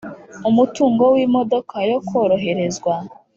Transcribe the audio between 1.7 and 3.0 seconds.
yo koroherezwa